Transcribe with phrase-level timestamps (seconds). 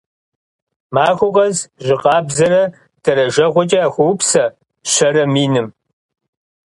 [0.93, 2.63] Махуэ къэс жьы къабзэрэ
[3.03, 4.43] дэрэжэгъуэкӀэ яхуоупсэ
[4.91, 5.67] щэрэ миным.